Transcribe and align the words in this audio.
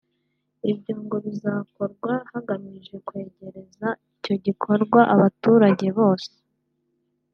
ibyo 0.71 0.93
ngo 1.03 1.15
bikazakorwa 1.25 2.13
hagamijwe 2.31 2.95
kwegereza 3.07 3.87
icyo 4.17 4.35
gikorwa 4.45 4.99
abaturage 5.13 5.87
bose 5.97 6.31